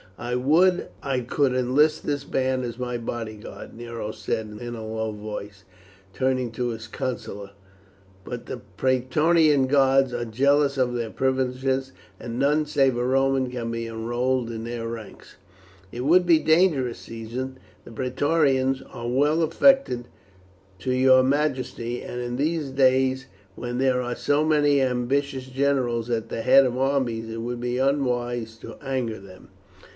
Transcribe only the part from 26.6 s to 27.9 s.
of armies it would be